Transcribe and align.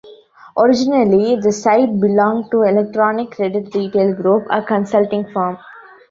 Originally 0.57 1.35
the 1.35 1.51
site 1.51 1.99
belonged 1.99 2.49
to 2.49 2.63
Electronic 2.63 3.29
Credit 3.35 3.71
Retail 3.75 4.15
Group, 4.15 4.47
a 4.49 4.63
consulting 4.63 5.27
firm. 5.31 5.59